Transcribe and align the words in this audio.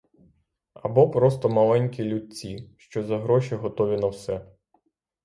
Або 0.73 1.09
просто 1.09 1.49
маленькі 1.49 2.03
людці, 2.03 2.69
що 2.77 3.03
за 3.03 3.19
гроші 3.19 3.55
готові 3.55 3.97
на 3.97 4.07
все. 4.07 4.47